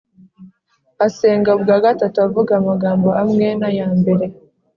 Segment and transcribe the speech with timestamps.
[1.05, 4.25] asenga ubwa gatatu avuga amagambo amwe n’aya mbere